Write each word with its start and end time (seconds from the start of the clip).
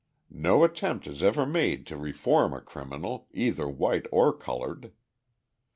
No 0.33 0.63
attempt 0.63 1.05
is 1.05 1.21
ever 1.21 1.45
made 1.45 1.85
to 1.85 1.95
reform 1.95 2.55
a 2.55 2.61
criminal, 2.61 3.27
either 3.35 3.67
white 3.67 4.07
or 4.11 4.33
coloured. 4.35 4.93